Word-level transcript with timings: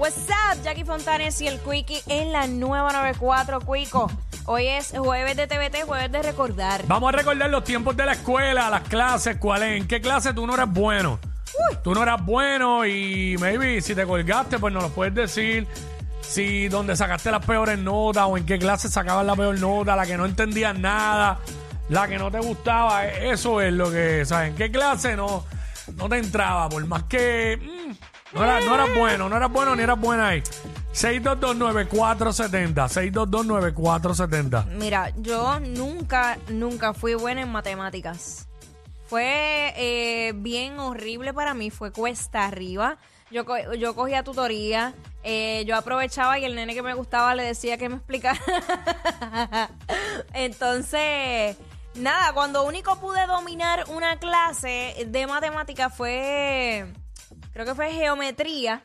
What's 0.00 0.16
up, 0.30 0.62
Jackie 0.64 0.84
Fontanes 0.84 1.38
y 1.42 1.46
el 1.46 1.58
Quickie 1.60 2.02
en 2.06 2.32
la 2.32 2.46
nueva 2.46 2.90
94 2.90 3.60
Quico. 3.60 4.10
Hoy 4.46 4.66
es 4.66 4.94
jueves 4.96 5.36
de 5.36 5.46
TVT, 5.46 5.84
jueves 5.84 6.10
de 6.10 6.22
recordar. 6.22 6.86
Vamos 6.86 7.12
a 7.12 7.16
recordar 7.18 7.50
los 7.50 7.64
tiempos 7.64 7.94
de 7.98 8.06
la 8.06 8.12
escuela, 8.12 8.70
las 8.70 8.88
clases, 8.88 9.36
cuál 9.36 9.62
es, 9.62 9.76
en 9.78 9.86
qué 9.86 10.00
clase 10.00 10.32
tú 10.32 10.46
no 10.46 10.54
eras 10.54 10.72
bueno. 10.72 11.18
Tú 11.84 11.92
no 11.92 12.02
eras 12.02 12.24
bueno 12.24 12.86
y 12.86 13.36
maybe 13.38 13.82
si 13.82 13.94
te 13.94 14.06
colgaste, 14.06 14.58
pues 14.58 14.72
nos 14.72 14.84
lo 14.84 14.88
puedes 14.88 15.14
decir. 15.14 15.66
Si 16.22 16.68
donde 16.68 16.96
sacaste 16.96 17.30
las 17.30 17.44
peores 17.44 17.78
notas 17.78 18.24
o 18.26 18.38
en 18.38 18.46
qué 18.46 18.58
clase 18.58 18.88
sacabas 18.88 19.26
la 19.26 19.36
peor 19.36 19.60
nota, 19.60 19.96
la 19.96 20.06
que 20.06 20.16
no 20.16 20.24
entendías 20.24 20.78
nada, 20.78 21.40
la 21.90 22.08
que 22.08 22.16
no 22.16 22.30
te 22.30 22.38
gustaba, 22.38 23.04
e- 23.06 23.32
eso 23.32 23.60
es 23.60 23.72
lo 23.74 23.90
que, 23.90 24.24
¿sabes? 24.24 24.50
¿En 24.52 24.56
qué 24.56 24.70
clase 24.70 25.14
no, 25.14 25.44
no 25.96 26.08
te 26.08 26.16
entraba? 26.16 26.70
Por 26.70 26.86
más 26.86 27.02
que 27.04 27.58
mm, 27.60 27.92
no, 28.32 28.42
era- 28.44 28.60
no 28.60 28.74
eras 28.74 28.88
bueno, 28.96 29.28
no 29.28 29.36
eras 29.36 29.50
bueno 29.50 29.74
ni 29.76 29.82
eras 29.82 29.98
buena 30.00 30.28
ahí. 30.28 30.42
6229470, 30.92 32.88
6229470. 32.88 34.66
Mira, 34.66 35.12
yo 35.16 35.60
nunca, 35.60 36.38
nunca 36.48 36.94
fui 36.94 37.14
buena 37.14 37.42
en 37.42 37.50
matemáticas. 37.52 38.46
Fue 39.06 39.72
eh, 39.76 40.32
bien 40.36 40.78
horrible 40.78 41.32
para 41.34 41.54
mí, 41.54 41.70
fue 41.70 41.90
cuesta 41.92 42.46
arriba. 42.46 42.98
Yo, 43.30 43.44
yo 43.76 43.94
cogía 43.94 44.24
tutoría, 44.24 44.92
eh, 45.22 45.64
yo 45.66 45.76
aprovechaba 45.76 46.38
y 46.40 46.44
el 46.44 46.56
nene 46.56 46.74
que 46.74 46.82
me 46.82 46.94
gustaba 46.94 47.34
le 47.36 47.44
decía 47.44 47.78
que 47.78 47.88
me 47.88 47.94
explicara. 47.96 48.40
Entonces, 50.34 51.56
nada, 51.94 52.32
cuando 52.32 52.64
único 52.64 52.96
pude 53.00 53.26
dominar 53.26 53.84
una 53.88 54.16
clase 54.18 55.06
de 55.06 55.26
matemáticas 55.28 55.94
fue, 55.96 56.86
creo 57.52 57.66
que 57.66 57.74
fue 57.74 57.92
geometría. 57.92 58.82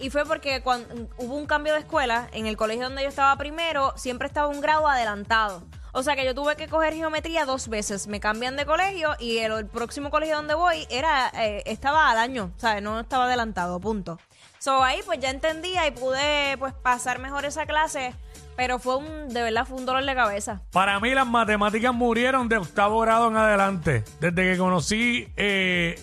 Y 0.00 0.10
fue 0.10 0.24
porque 0.24 0.60
cuando 0.62 1.08
hubo 1.18 1.34
un 1.34 1.46
cambio 1.46 1.72
de 1.72 1.80
escuela, 1.80 2.28
en 2.32 2.46
el 2.46 2.56
colegio 2.56 2.84
donde 2.84 3.02
yo 3.02 3.08
estaba 3.08 3.36
primero, 3.36 3.92
siempre 3.96 4.28
estaba 4.28 4.48
un 4.48 4.60
grado 4.60 4.86
adelantado. 4.86 5.62
O 5.92 6.02
sea 6.02 6.14
que 6.14 6.24
yo 6.24 6.34
tuve 6.34 6.56
que 6.56 6.68
coger 6.68 6.94
geometría 6.94 7.44
dos 7.44 7.68
veces. 7.68 8.06
Me 8.06 8.20
cambian 8.20 8.56
de 8.56 8.66
colegio 8.66 9.10
y 9.18 9.38
el, 9.38 9.66
próximo 9.66 10.10
colegio 10.10 10.36
donde 10.36 10.54
voy 10.54 10.86
era 10.90 11.30
eh, 11.34 11.62
estaba 11.66 12.10
al 12.10 12.18
año, 12.18 12.52
¿sabes? 12.56 12.82
No 12.82 13.00
estaba 13.00 13.24
adelantado, 13.24 13.80
punto. 13.80 14.18
So 14.58 14.82
ahí 14.82 15.00
pues 15.04 15.20
ya 15.20 15.30
entendía 15.30 15.86
y 15.86 15.92
pude 15.92 16.56
pues 16.58 16.74
pasar 16.74 17.18
mejor 17.20 17.44
esa 17.44 17.66
clase, 17.66 18.14
pero 18.56 18.78
fue 18.78 18.96
un, 18.96 19.28
de 19.28 19.42
verdad, 19.42 19.66
fue 19.66 19.78
un 19.78 19.86
dolor 19.86 20.04
de 20.04 20.14
cabeza. 20.14 20.62
Para 20.72 20.98
mí 21.00 21.14
las 21.14 21.26
matemáticas 21.26 21.94
murieron 21.94 22.48
de 22.48 22.58
octavo 22.58 23.00
grado 23.00 23.28
en 23.28 23.36
adelante, 23.36 24.04
desde 24.20 24.52
que 24.52 24.58
conocí 24.58 25.32
eh, 25.36 26.00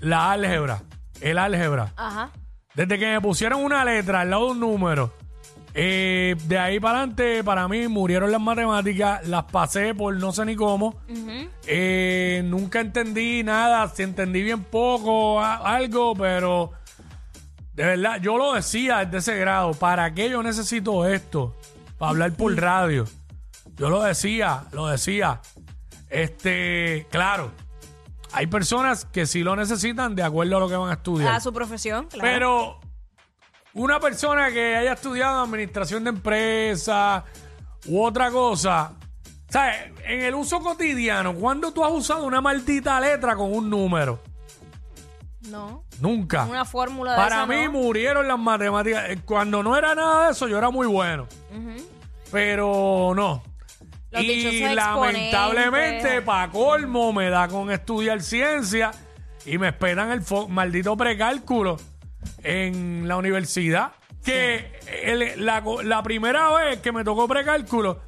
la 0.00 0.32
álgebra, 0.32 0.82
el 1.20 1.38
álgebra. 1.38 1.92
Ajá. 1.96 2.30
Desde 2.74 2.98
que 2.98 3.06
me 3.06 3.20
pusieron 3.20 3.64
una 3.64 3.84
letra 3.84 4.20
al 4.20 4.30
lado 4.30 4.46
de 4.46 4.50
un 4.52 4.60
número, 4.60 5.12
eh, 5.74 6.36
de 6.44 6.58
ahí 6.58 6.78
para 6.80 6.98
adelante, 6.98 7.42
para 7.44 7.68
mí 7.68 7.86
murieron 7.88 8.30
las 8.32 8.40
matemáticas, 8.40 9.26
las 9.26 9.44
pasé 9.44 9.94
por 9.94 10.14
no 10.16 10.32
sé 10.32 10.44
ni 10.44 10.56
cómo. 10.56 10.96
Eh, 11.66 12.42
nunca 12.44 12.80
entendí 12.80 13.42
nada, 13.42 13.88
si 13.88 14.02
entendí 14.02 14.42
bien 14.42 14.62
poco, 14.64 15.40
a- 15.40 15.56
algo, 15.76 16.14
pero 16.14 16.72
de 17.74 17.84
verdad, 17.84 18.20
yo 18.20 18.38
lo 18.38 18.54
decía 18.54 19.04
desde 19.04 19.18
ese 19.18 19.36
grado, 19.40 19.72
¿para 19.74 20.12
qué 20.14 20.30
yo 20.30 20.42
necesito 20.42 21.06
esto? 21.06 21.54
Para 21.98 22.10
hablar 22.10 22.32
por 22.32 22.54
radio. 22.56 23.04
Yo 23.76 23.90
lo 23.90 24.02
decía, 24.02 24.64
lo 24.72 24.86
decía. 24.86 25.40
Este, 26.08 27.06
claro, 27.10 27.50
hay 28.36 28.46
personas 28.46 29.06
que 29.06 29.24
sí 29.26 29.42
lo 29.42 29.56
necesitan 29.56 30.14
de 30.14 30.22
acuerdo 30.22 30.58
a 30.58 30.60
lo 30.60 30.68
que 30.68 30.76
van 30.76 30.90
a 30.90 30.94
estudiar. 30.94 31.34
A 31.34 31.40
su 31.40 31.52
profesión, 31.52 32.06
claro. 32.08 32.22
Pero 32.22 32.80
una 33.72 33.98
persona 33.98 34.50
que 34.50 34.76
haya 34.76 34.92
estudiado 34.92 35.42
administración 35.42 36.04
de 36.04 36.10
empresas 36.10 37.24
u 37.86 38.02
otra 38.02 38.30
cosa, 38.30 38.92
¿sabes? 39.48 39.76
En 40.04 40.20
el 40.20 40.34
uso 40.34 40.60
cotidiano, 40.60 41.34
¿cuándo 41.34 41.72
tú 41.72 41.82
has 41.82 41.92
usado 41.92 42.24
una 42.24 42.42
maldita 42.42 43.00
letra 43.00 43.34
con 43.36 43.52
un 43.54 43.70
número? 43.70 44.20
no. 45.50 45.84
Nunca. 46.00 46.44
Una 46.44 46.66
fórmula 46.66 47.12
de 47.12 47.16
Para 47.16 47.36
esa, 47.36 47.46
mí 47.46 47.64
¿no? 47.64 47.72
murieron 47.72 48.28
las 48.28 48.38
matemáticas. 48.38 49.04
Cuando 49.24 49.62
no 49.62 49.76
era 49.78 49.94
nada 49.94 50.26
de 50.26 50.32
eso, 50.32 50.46
yo 50.46 50.58
era 50.58 50.68
muy 50.70 50.86
bueno. 50.86 51.26
Pero 52.30 53.12
no. 53.16 53.42
Los 54.10 54.22
y 54.22 54.62
lamentablemente, 54.74 56.22
para 56.22 56.50
colmo, 56.50 57.12
me 57.12 57.28
da 57.28 57.48
con 57.48 57.70
estudiar 57.70 58.22
ciencia 58.22 58.92
y 59.44 59.58
me 59.58 59.68
esperan 59.68 60.10
el 60.10 60.22
maldito 60.48 60.96
precálculo 60.96 61.76
en 62.42 63.06
la 63.08 63.16
universidad. 63.16 63.92
Que 64.24 64.72
el- 65.04 65.44
la, 65.44 66.02
primera 66.02 66.50
vez 66.52 66.80
que 66.80 66.90
me 66.92 67.04
tocó 67.04 67.28
precálculo, 67.28 68.00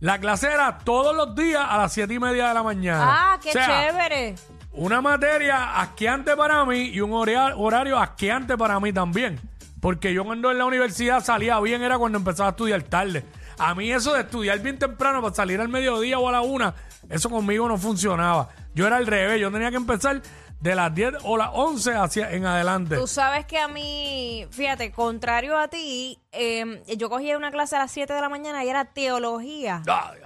la 0.00 0.18
clase 0.18 0.48
era 0.52 0.78
todos 0.78 1.14
los 1.16 1.34
días 1.34 1.64
a 1.66 1.78
las 1.78 1.92
siete 1.92 2.14
y 2.14 2.18
media 2.18 2.48
de 2.48 2.54
la 2.54 2.62
mañana. 2.62 3.04
Ah, 3.06 3.38
qué 3.42 3.50
O 3.50 3.52
sea, 3.52 3.66
chévere. 3.90 4.34
una 4.72 5.00
materia 5.00 5.80
asqueante 5.80 6.36
para 6.36 6.64
mí 6.66 6.90
y 6.92 7.00
un 7.00 7.12
horario 7.12 7.98
asqueante 7.98 8.56
para 8.58 8.80
mí 8.80 8.92
también. 8.92 9.40
Porque 9.80 10.12
yo 10.12 10.24
cuando 10.24 10.50
en 10.50 10.58
la 10.58 10.64
universidad 10.64 11.24
salía 11.24 11.58
bien 11.60 11.82
era 11.82 11.98
cuando 11.98 12.18
empezaba 12.18 12.50
a 12.50 12.52
estudiar 12.52 12.82
tarde. 12.82 13.24
A 13.58 13.74
mí 13.74 13.92
eso 13.92 14.14
de 14.14 14.20
estudiar 14.22 14.58
bien 14.60 14.78
temprano 14.78 15.22
para 15.22 15.34
salir 15.34 15.60
al 15.60 15.68
mediodía 15.68 16.18
o 16.18 16.28
a 16.28 16.32
la 16.32 16.40
una, 16.40 16.74
eso 17.08 17.30
conmigo 17.30 17.68
no 17.68 17.78
funcionaba. 17.78 18.48
Yo 18.74 18.86
era 18.86 18.96
al 18.96 19.06
revés, 19.06 19.40
yo 19.40 19.50
tenía 19.50 19.70
que 19.70 19.76
empezar 19.76 20.22
de 20.62 20.76
las 20.76 20.94
10 20.94 21.14
o 21.24 21.36
las 21.36 21.50
11 21.52 21.94
hacia 21.94 22.30
en 22.30 22.46
adelante. 22.46 22.96
Tú 22.96 23.08
sabes 23.08 23.46
que 23.46 23.58
a 23.58 23.66
mí, 23.66 24.46
fíjate, 24.50 24.92
contrario 24.92 25.58
a 25.58 25.66
ti, 25.68 26.18
eh, 26.30 26.82
yo 26.96 27.10
cogía 27.10 27.36
una 27.36 27.50
clase 27.50 27.74
a 27.74 27.80
las 27.80 27.90
7 27.90 28.12
de 28.12 28.20
la 28.20 28.28
mañana 28.28 28.64
y 28.64 28.68
era 28.68 28.84
teología. 28.84 29.82
Diablo. 29.84 30.21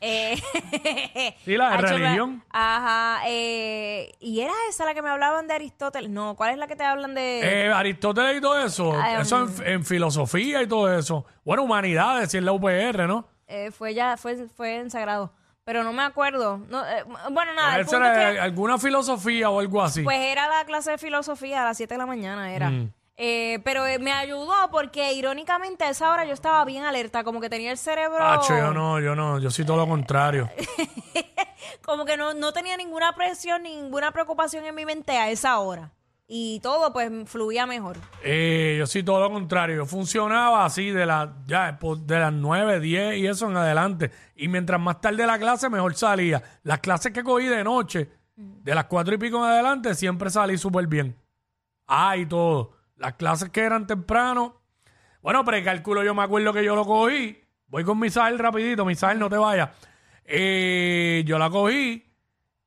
Eh, 0.00 0.36
Sí, 1.44 1.56
la 1.56 1.70
de 1.70 1.74
Hacho, 1.78 1.86
religión. 1.98 2.44
Ajá. 2.50 3.22
eh, 3.28 4.12
y 4.20 4.40
era 4.40 4.52
esa 4.68 4.84
la 4.84 4.94
que 4.94 5.02
me 5.02 5.10
hablaban 5.10 5.46
de 5.46 5.54
Aristóteles. 5.54 6.10
No, 6.10 6.34
¿cuál 6.36 6.52
es 6.52 6.58
la 6.58 6.66
que 6.66 6.76
te 6.76 6.84
hablan 6.84 7.14
de...? 7.14 7.40
Eh, 7.66 7.72
Aristóteles 7.72 8.38
y 8.38 8.40
todo 8.40 8.58
eso, 8.64 8.94
eso 9.20 9.48
en, 9.62 9.66
en 9.66 9.84
filosofía 9.84 10.62
y 10.62 10.66
todo 10.66 10.96
eso. 10.96 11.24
Bueno, 11.44 11.62
humanidades, 11.64 12.30
si 12.30 12.38
es 12.38 12.42
la 12.44 12.52
UPR, 12.52 13.06
¿no? 13.06 13.28
Eh, 13.46 13.70
fue 13.70 13.94
ya, 13.94 14.16
fue, 14.16 14.48
fue 14.48 14.76
en 14.76 14.90
Sagrado. 14.90 15.32
Pero 15.64 15.82
no 15.82 15.92
me 15.94 16.02
acuerdo. 16.02 16.58
No, 16.68 16.86
eh, 16.86 17.04
bueno, 17.30 17.54
nada, 17.54 17.76
el 17.76 17.82
Esa 17.82 17.90
punto 17.92 18.04
era 18.06 18.28
es 18.30 18.34
que, 18.34 18.40
alguna 18.40 18.76
filosofía 18.78 19.48
o 19.48 19.60
algo 19.60 19.82
así. 19.82 20.02
pues 20.02 20.18
era 20.20 20.46
la 20.48 20.64
clase 20.66 20.90
de 20.92 20.98
filosofía 20.98 21.62
a 21.62 21.64
las 21.64 21.76
7 21.78 21.94
de 21.94 21.98
la 21.98 22.04
mañana, 22.06 22.54
era. 22.54 22.68
Mm. 22.70 22.92
Eh, 23.16 23.60
pero 23.64 23.86
eh, 23.86 23.98
me 23.98 24.12
ayudó 24.12 24.52
porque 24.72 25.12
irónicamente 25.12 25.84
a 25.84 25.90
esa 25.90 26.10
hora 26.10 26.24
yo 26.24 26.32
estaba 26.32 26.64
bien 26.64 26.84
alerta, 26.84 27.22
como 27.22 27.40
que 27.40 27.48
tenía 27.48 27.70
el 27.70 27.78
cerebro... 27.78 28.18
Yo 28.48 28.74
no, 28.74 28.98
yo 29.00 29.14
no, 29.14 29.38
yo 29.38 29.50
soy 29.50 29.64
todo 29.64 29.76
lo 29.76 29.86
contrario. 29.86 30.50
como 31.84 32.04
que 32.04 32.16
no, 32.16 32.34
no 32.34 32.52
tenía 32.52 32.76
ninguna 32.76 33.14
presión, 33.14 33.62
ninguna 33.62 34.10
preocupación 34.10 34.64
en 34.64 34.74
mi 34.74 34.84
mente 34.84 35.12
a 35.16 35.30
esa 35.30 35.58
hora. 35.60 35.92
Y 36.26 36.58
todo 36.60 36.92
pues 36.92 37.10
fluía 37.26 37.66
mejor. 37.66 37.98
Eh, 38.22 38.76
yo 38.78 38.86
soy 38.86 39.02
todo 39.02 39.20
lo 39.20 39.30
contrario. 39.30 39.76
Yo 39.76 39.86
funcionaba 39.86 40.64
así 40.64 40.90
de, 40.90 41.04
la, 41.04 41.36
ya, 41.46 41.76
pues, 41.78 42.06
de 42.06 42.18
las 42.18 42.32
9, 42.32 42.80
10 42.80 43.18
y 43.18 43.26
eso 43.26 43.50
en 43.50 43.56
adelante. 43.56 44.10
Y 44.34 44.48
mientras 44.48 44.80
más 44.80 45.00
tarde 45.00 45.26
la 45.26 45.38
clase, 45.38 45.68
mejor 45.68 45.94
salía. 45.94 46.42
Las 46.62 46.80
clases 46.80 47.12
que 47.12 47.22
cogí 47.22 47.46
de 47.46 47.62
noche, 47.62 48.10
de 48.36 48.74
las 48.74 48.86
4 48.86 49.14
y 49.14 49.18
pico 49.18 49.36
en 49.36 49.50
adelante, 49.50 49.94
siempre 49.94 50.30
salí 50.30 50.56
súper 50.56 50.86
bien. 50.86 51.14
Ah, 51.86 52.16
y 52.16 52.24
todo. 52.24 52.72
Las 52.96 53.14
clases 53.14 53.50
que 53.50 53.60
eran 53.60 53.86
temprano. 53.86 54.60
Bueno, 55.22 55.44
precálculo 55.44 56.02
yo 56.02 56.14
me 56.14 56.22
acuerdo 56.22 56.52
que 56.52 56.64
yo 56.64 56.76
lo 56.76 56.84
cogí. 56.84 57.40
Voy 57.66 57.84
con 57.84 57.98
Misael 57.98 58.38
rapidito. 58.38 58.84
Misael, 58.84 59.18
no 59.18 59.28
te 59.28 59.36
vayas. 59.36 59.70
Eh, 60.24 61.22
yo 61.26 61.38
la 61.38 61.50
cogí 61.50 62.04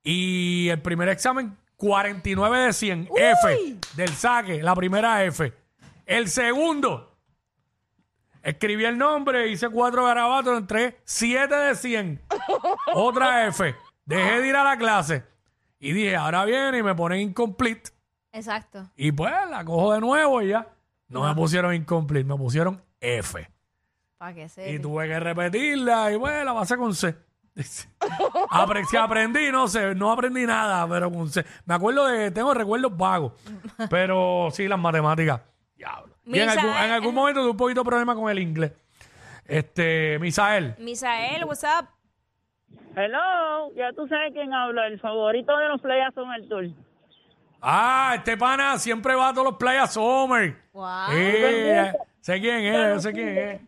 y 0.03 0.69
el 0.69 0.81
primer 0.81 1.09
examen, 1.09 1.57
49 1.75 2.59
de 2.59 2.73
100. 2.73 3.09
F 3.15 3.77
del 3.95 4.09
saque, 4.09 4.63
la 4.63 4.73
primera 4.75 5.23
F. 5.25 5.53
El 6.05 6.29
segundo, 6.29 7.18
escribí 8.41 8.85
el 8.85 8.97
nombre, 8.97 9.50
hice 9.50 9.68
cuatro 9.69 10.06
garabatos, 10.06 10.57
entré 10.57 11.01
7 11.03 11.53
de 11.53 11.75
100. 11.75 12.21
Otra 12.94 13.47
F. 13.47 13.75
Dejé 14.06 14.41
de 14.41 14.47
ir 14.47 14.56
a 14.56 14.63
la 14.63 14.77
clase. 14.77 15.25
Y 15.79 15.91
dije, 15.91 16.15
ahora 16.15 16.45
viene 16.45 16.77
y 16.77 16.83
me 16.83 16.95
ponen 16.95 17.19
incomplete. 17.19 17.91
Exacto. 18.38 18.89
Y 18.95 19.12
pues 19.12 19.34
la 19.50 19.66
cojo 19.66 19.94
de 19.94 20.00
nuevo 20.00 20.42
y 20.42 20.50
ya. 20.50 20.68
No 21.10 21.24
me 21.24 21.34
pusieron 21.34 21.74
incomplete, 21.74 22.25
me 22.25 22.36
pusieron 22.36 22.81
F. 23.01 23.50
Para 24.18 24.34
que 24.34 24.45
Y 24.45 24.50
se... 24.50 24.80
tuve 24.80 25.07
que 25.07 25.19
repetirla 25.19 26.12
y 26.12 26.16
bueno, 26.18 26.44
la 26.44 26.54
pasé 26.54 26.78
con 26.78 26.94
C. 26.94 27.16
Apre- 28.51 28.86
si 28.86 28.98
aprendí, 28.98 29.51
no 29.51 29.68
sé, 29.68 29.95
no 29.95 30.12
aprendí 30.12 30.45
nada, 30.45 30.88
pero 30.88 31.12
con 31.12 31.30
C. 31.30 31.44
Me 31.66 31.74
acuerdo 31.74 32.06
de, 32.07 32.30
tengo 32.31 32.54
recuerdos 32.54 32.95
vagos, 32.95 33.34
pero 33.89 34.50
sí, 34.51 34.68
las 34.68 34.78
matemáticas. 34.80 35.42
Diablo. 35.75 36.16
Y 36.25 36.39
en 36.39 36.50
algún, 36.50 36.69
en 36.69 36.92
algún 36.92 37.16
momento 37.16 37.42
tuve 37.42 37.51
un 37.51 37.57
poquito 37.57 37.81
de 37.81 37.86
problema 37.89 38.13
con 38.16 38.30
el 38.30 38.39
inglés. 38.39 38.74
Este, 39.45 40.19
Misael. 40.19 40.75
Misael, 40.80 41.45
what's 41.45 41.63
up? 41.63 41.88
Hello, 42.95 43.72
ya 43.75 43.94
tú 43.94 44.07
sabes 44.07 44.34
quién 44.34 44.54
habla, 44.54 44.88
el 44.88 45.00
favorito 45.00 45.56
de 45.57 45.68
los 45.69 45.80
playas 45.81 46.13
son 46.13 46.31
el 46.34 46.48
tour. 46.50 46.66
Ah, 47.62 48.13
este 48.15 48.38
pana 48.38 48.77
siempre 48.77 49.15
va 49.15 49.30
a 49.30 49.33
todos 49.33 49.45
los 49.45 49.56
playas 49.57 49.94
summer. 49.94 50.56
Wow. 50.74 50.88
Eh, 51.12 51.92
sé 52.21 52.39
quién 52.39 52.65
es, 52.65 52.94
yo 52.95 53.00
sé 53.00 53.13
quién 53.13 53.38
es. 53.38 53.62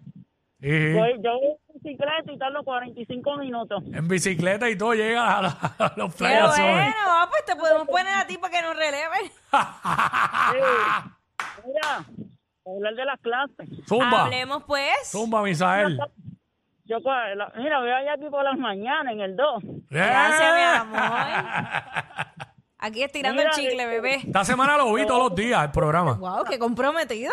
Sí. 0.61 0.93
Yo, 0.93 1.05
yo 1.21 1.31
voy 1.39 1.55
en 1.69 1.81
bicicleta 1.81 2.31
y 2.33 2.37
tardo 2.37 2.63
45 2.63 3.37
minutos. 3.37 3.83
En 3.93 4.07
bicicleta 4.07 4.69
y 4.69 4.77
todo 4.77 4.93
llega 4.93 5.37
a, 5.37 5.41
la- 5.41 5.57
a 5.79 5.93
los 5.95 6.13
playas 6.15 6.49
bueno, 6.49 6.55
summer. 6.71 6.93
ah, 7.07 7.27
pues 7.29 7.45
te 7.45 7.55
podemos 7.55 7.87
poner 7.87 8.13
a 8.13 8.27
ti 8.27 8.37
para 8.37 8.53
que 8.53 8.61
nos 8.61 8.75
releven. 8.75 9.31
Mira, 11.65 12.05
hablar 12.65 12.93
de 12.95 13.05
las 13.05 13.19
clases. 13.21 13.69
Zumba, 13.87 14.23
Hablemos 14.25 14.63
pues. 14.65 14.91
zumba, 15.11 15.41
Misael. 15.43 15.97
Yo, 16.85 16.97
mira, 17.55 17.79
voy 17.79 17.91
allá 17.91 18.13
aquí 18.13 18.25
por 18.29 18.43
las 18.43 18.57
mañanas 18.57 19.13
en 19.13 19.21
el 19.21 19.35
2. 19.35 19.63
Gracias, 19.89 20.55
mi 20.55 20.95
amor. 20.95 22.25
Aquí 22.89 23.03
estirando 23.03 23.41
el 23.41 23.49
chicle, 23.51 23.85
bebé. 23.85 24.15
Esta 24.15 24.43
semana 24.43 24.75
lo 24.77 24.91
vi 24.93 25.05
todos 25.05 25.29
los 25.29 25.35
días 25.35 25.63
el 25.63 25.71
programa. 25.71 26.13
Wow, 26.13 26.43
qué 26.49 26.57
comprometido. 26.57 27.31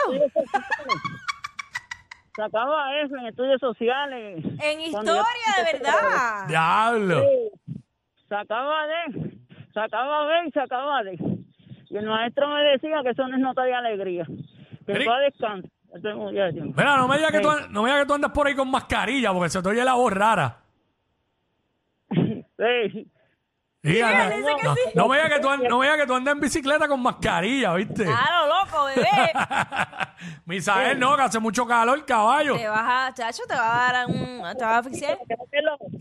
Sacaba 2.35 3.01
eso 3.01 3.17
en 3.17 3.27
estudios 3.27 3.59
sociales. 3.61 4.45
En 4.45 4.79
yo- 4.81 4.87
historia, 4.87 5.17
de 5.57 5.73
verdad. 5.73 6.47
Diablo. 6.49 7.23
Sacaba 8.29 8.87
de, 8.87 9.39
sacaba 9.73 10.27
B 10.27 10.33
y 10.49 10.51
sacaba 10.51 11.03
D. 11.03 11.19
Y 11.89 11.97
el 11.97 12.07
maestro 12.07 12.49
me 12.49 12.61
decía 12.63 13.01
que 13.03 13.11
eso 13.11 13.27
no 13.27 13.37
es 13.37 13.41
nota 13.43 13.63
de 13.63 13.75
alegría. 13.75 14.27
Que 14.87 15.05
tú 15.05 15.11
a 15.11 15.19
descanso. 15.21 15.69
Esto 15.95 16.11
es 16.11 16.17
muy 16.17 16.33
bien. 16.35 16.75
Mira, 16.77 16.97
no 16.99 17.09
me 17.09 17.17
digas 17.17 17.33
que, 17.33 17.41
tú, 17.41 17.49
no 17.71 17.83
me 17.83 17.89
digas 17.89 18.03
que 18.03 18.07
tú 18.09 18.15
andas 18.15 18.33
por 18.33 18.47
ahí 18.47 18.55
con 18.55 18.71
mascarilla 18.71 19.33
porque 19.33 19.49
se 19.49 19.63
te 19.63 19.69
oye 19.71 19.83
la 19.85 19.95
voz 19.95 20.13
rara. 20.13 20.59
Sí. 22.59 23.11
Sí, 23.93 24.01
anda- 24.01 24.31
dice 24.37 24.57
que 24.57 24.63
no, 24.63 24.75
sí. 24.75 24.81
no 24.95 25.05
digas 25.13 25.33
que 25.33 25.41
tú, 25.41 25.49
an- 25.49 25.63
no 25.69 25.79
me 25.79 25.87
digas 25.87 26.01
que 26.01 26.07
tú 26.07 26.15
andas 26.15 26.35
en 26.35 26.41
bicicleta 26.41 26.89
con 26.89 27.03
mascarilla, 27.03 27.75
¿viste? 27.75 28.05
Claro, 28.05 28.47
loco, 28.49 28.85
bebé. 28.87 29.33
Misael, 30.47 30.99
no, 30.99 31.17
que 31.17 31.23
hace 31.23 31.39
mucho 31.39 31.67
calor, 31.67 32.05
caballo. 32.05 32.57
Te 32.57 32.69
vas 32.69 33.11
a, 33.11 33.15
chacho, 33.15 33.43
te 33.49 33.55
va 33.55 33.89
a 33.89 33.93
dar 33.93 34.07
un. 34.07 34.15
Te 34.57 34.65
vas 34.65 34.75
a 34.75 34.79
asfixiar. 34.79 35.19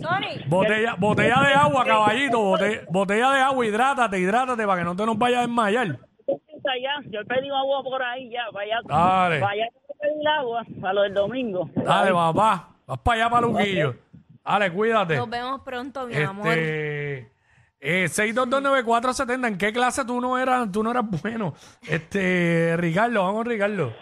Sony. 0.02 0.48
Botella, 0.48 0.96
botella 0.98 1.42
de 1.48 1.54
agua, 1.54 1.86
caballito. 1.86 2.40
Botella, 2.42 2.82
botella 2.90 3.32
de 3.32 3.42
agua, 3.42 3.66
hidrátate, 3.66 4.20
hidrátate 4.20 4.66
para 4.66 4.80
que 4.80 4.86
no 4.86 4.96
te 4.96 5.06
nos 5.06 5.18
vayas 5.18 5.40
a 5.40 5.42
desmayar. 5.42 5.88
allá. 5.88 6.94
Yo 7.10 7.20
he 7.22 7.26
pedido 7.26 7.56
agua 7.56 7.84
por 7.84 8.02
ahí 8.02 8.30
ya. 8.32 8.44
Vaya, 8.54 8.78
Dale. 8.86 9.40
vaya 9.40 9.66
a 9.66 9.94
pedir 10.02 10.28
agua 10.28 10.64
para 10.82 10.94
lo 10.94 11.02
del 11.04 11.14
domingo. 11.14 11.70
Dale, 11.76 12.12
papá. 12.12 12.70
Vas 12.88 13.00
para 13.00 13.22
allá, 13.22 13.30
para 13.30 13.48
Luquillo. 13.48 13.96
Dale, 14.44 14.72
cuídate. 14.72 15.16
Nos 15.18 15.30
vemos 15.30 15.62
pronto, 15.62 16.06
mi 16.08 16.16
amor. 16.18 16.48
Este. 16.50 17.35
Eh, 17.88 18.06
6229470, 18.10 19.48
¿en 19.48 19.58
qué 19.60 19.72
clase 19.72 20.04
tú 20.06 20.20
no 20.20 20.40
eras, 20.40 20.72
tú 20.72 20.82
no 20.82 20.90
eras 20.90 21.04
bueno? 21.22 21.54
Este, 21.88 22.76
Ricardo, 22.78 23.22
vamos, 23.24 23.46
Ricardo. 23.46 23.94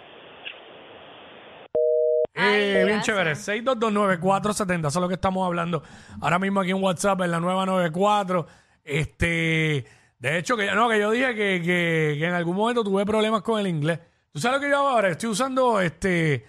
Ay, 2.35 2.53
Eh, 2.61 2.73
bien 2.85 2.87
gracias. 2.87 3.05
chévere, 3.05 3.35
6229470, 3.35 4.87
eso 4.87 4.99
es 4.99 5.01
lo 5.01 5.07
que 5.09 5.15
estamos 5.15 5.45
hablando 5.45 5.83
ahora 6.21 6.39
mismo 6.39 6.61
aquí 6.61 6.71
en 6.71 6.81
WhatsApp, 6.81 7.21
en 7.21 7.31
la 7.31 7.39
nueva 7.41 7.65
94. 7.65 8.47
Este, 8.85 9.85
de 10.19 10.37
hecho, 10.37 10.55
que, 10.55 10.71
no, 10.71 10.87
que 10.89 10.99
yo 10.99 11.11
dije 11.11 11.35
que, 11.35 11.61
que- 11.61 12.15
que 12.19 12.25
en 12.25 12.33
algún 12.33 12.55
momento 12.55 12.83
tuve 12.85 13.05
problemas 13.05 13.41
con 13.41 13.59
el 13.59 13.67
inglés. 13.67 13.99
¿Tú 14.31 14.39
sabes 14.39 14.57
lo 14.59 14.61
que 14.63 14.69
yo 14.69 14.77
hago 14.77 14.87
ahora? 14.89 15.09
Estoy 15.09 15.29
usando 15.29 15.79
este, 15.81 16.45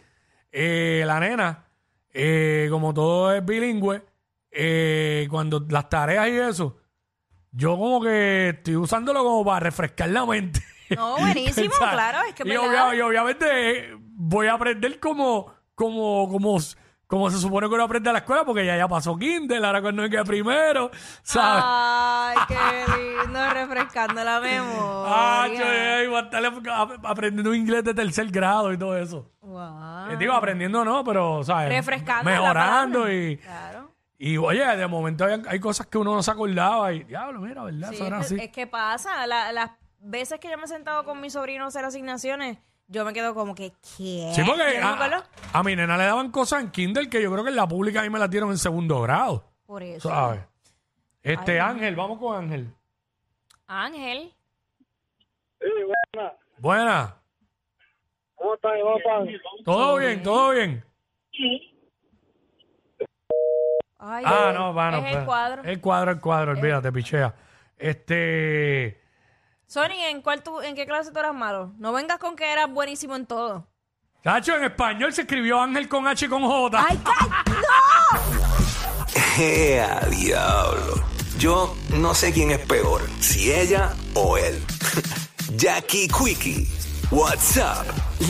eh, 0.53 1.03
la 1.05 1.19
nena, 1.21 1.65
eh, 2.13 2.69
como 2.71 2.95
todo 2.95 3.33
es 3.35 3.45
bilingüe, 3.45 4.03
eh, 4.53 5.27
cuando 5.29 5.65
las 5.69 5.89
tareas 5.89 6.29
y 6.29 6.37
eso, 6.39 6.77
yo 7.55 7.77
como 7.79 8.01
que 8.03 8.49
estoy 8.51 8.77
usándolo 8.77 9.23
como 9.23 9.45
para 9.45 9.61
refrescar 9.61 10.09
la 10.11 10.27
mente. 10.27 10.61
No, 10.97 11.17
buenísimo, 11.19 11.73
claro, 11.79 12.19
es 12.29 12.35
que 12.35 12.43
y, 12.47 12.57
obvia- 12.57 12.89
obviamente 13.07 13.47
eh, 13.91 13.97
voy 13.99 14.49
a 14.49 14.55
aprender 14.55 14.99
como, 15.01 15.53
como, 15.75 16.29
como, 16.31 16.59
como 17.07 17.31
se 17.31 17.39
supone 17.39 17.69
que 17.69 17.75
uno 17.75 17.85
aprende 17.85 18.11
a 18.11 18.13
la 18.13 18.19
escuela, 18.21 18.45
porque 18.45 18.67
ya 18.67 18.77
ya 18.77 18.87
pasó 18.89 19.17
Kindle, 19.17 19.65
ahora 19.67 19.81
cuando 19.81 20.03
me 20.03 20.11
queda 20.11 20.25
primero, 20.25 20.91
¿sabes? 21.23 21.65
Ay, 21.67 22.37
qué 22.49 22.57
lindo, 23.25 23.51
refrescando 23.51 24.23
la 24.25 24.37
Ah, 25.07 25.47
yo 25.49 25.55
memoria. 25.59 26.05
iba 26.05 26.19
a 26.19 26.23
estar 26.23 26.45
ap- 26.45 27.07
aprendiendo 27.07 27.55
inglés 27.55 27.85
de 27.85 27.95
tercer 27.95 28.27
grado 28.31 28.73
y 28.73 28.79
todo 28.79 28.97
eso. 28.99 29.31
Wow. 29.41 30.11
Eh, 30.11 30.17
Digo, 30.19 30.33
aprendiendo 30.33 30.85
no, 30.85 31.03
pero, 31.05 31.43
¿sabes? 31.45 31.69
Refrescando 31.71 32.25
Mejorando 32.31 33.11
y, 33.13 33.37
Claro. 33.39 33.74
Y, 34.27 34.37
oye, 34.39 34.65
de 34.65 34.87
momento 34.87 35.25
hay, 35.25 35.43
hay 35.47 35.61
cosas 35.61 35.87
que 35.87 35.99
uno 35.99 36.15
no 36.15 36.23
se 36.23 36.31
acordaba 36.31 36.93
y, 36.93 37.05
diablo, 37.05 37.41
mira, 37.41 37.63
¿verdad? 37.65 37.89
Sí, 37.91 37.97
Eso 37.97 38.07
era 38.07 38.21
es, 38.21 38.27
así. 38.27 38.37
es 38.41 38.51
que 38.51 38.67
pasa. 38.67 39.27
La- 39.27 39.53
las 39.53 39.71
veces 39.99 40.41
que 40.41 40.49
yo 40.51 40.57
me 40.57 40.65
he 40.65 40.69
sentado 40.69 41.05
con 41.05 41.21
mi 41.21 41.29
sobrino 41.31 41.65
a 41.65 41.69
hacer 41.69 41.85
asignaciones, 41.85 42.59
yo 42.87 43.05
me 43.05 43.13
quedo 43.13 43.35
como 43.35 43.55
que, 43.55 43.71
¿qué? 43.71 44.31
Sí, 44.35 44.43
porque 44.47 44.75
Yo 44.77 44.81
no 44.81 44.97
me 44.97 45.23
a, 45.53 45.63
mi 45.63 45.77
nena 45.77 45.97
le 45.99 46.05
daban 46.05 46.31
cosas 46.31 46.63
en 46.63 46.71
Kindle 46.71 47.09
que 47.11 47.21
yo 47.23 47.31
creo 47.33 47.45
que 47.45 47.51
en 47.51 47.57
la 47.57 47.67
pública 47.69 48.01
a 48.01 48.03
mí 48.03 48.11
me 48.11 48.19
las 48.19 48.31
dieron 48.31 48.51
en 48.51 48.59
segundo 48.59 49.01
grado, 49.03 49.45
Por 49.67 49.83
eso. 49.83 50.09
¿sabes? 50.09 50.41
Este 51.23 51.53
Ay, 51.53 51.71
Ángel, 51.71 51.97
vamos 51.97 52.19
con 52.19 52.37
Ángel. 52.37 52.73
Ángel. 53.67 54.33
Sí, 55.61 55.67
buena. 56.13 56.33
Buena. 56.59 57.17
¿Cómo 58.35 58.55
están? 58.55 58.81
¿Cómo 58.81 58.97
están? 58.99 59.65
Todo 59.65 59.97
bien, 59.97 60.23
todo 60.23 60.51
bien. 60.51 60.85
Ay, 64.07 64.25
Ah, 64.27 64.53
no, 64.55 64.75
va, 64.75 64.91
no. 64.91 64.97
Es 64.99 65.03
el 65.05 65.09
espera. 65.09 65.25
cuadro. 65.27 65.63
El 65.65 65.81
cuadro, 65.81 66.11
el 66.13 66.21
cuadro, 66.21 66.51
olvídate, 66.53 66.93
pichea. 66.93 67.35
Este. 67.79 69.01
Sony, 69.67 69.95
¿en, 70.11 70.21
cuál 70.21 70.43
tú, 70.43 70.61
¿en 70.61 70.75
qué 70.75 70.85
clase 70.87 71.11
tú 71.11 71.19
eras 71.19 71.35
malo? 71.35 71.73
No 71.79 71.93
vengas 71.93 72.19
con 72.19 72.37
que 72.37 72.53
eras 72.53 72.71
buenísimo 72.71 73.17
en 73.17 73.27
todo. 73.27 73.67
Cacho, 74.23 74.57
en 74.57 74.65
español 74.65 75.13
se 75.13 75.23
escribió 75.23 75.61
Ángel 75.61 75.89
con 75.89 76.07
H 76.07 76.27
y 76.27 76.29
con 76.29 76.43
J. 76.43 76.87
¡Ay, 76.89 76.99
cállate! 77.05 77.67
¡Ea, 79.43 80.01
diablo! 80.11 81.03
Yo 81.39 81.75
no 81.91 82.15
sé 82.15 82.33
quién 82.33 82.51
es 82.51 82.61
peor, 82.61 83.03
si 83.21 83.53
ella 83.53 83.93
o 84.15 84.37
él. 84.39 84.63
Jackie 85.57 86.09
Quickie, 86.09 86.69
WhatsApp, 87.11 87.87
la 88.21 88.27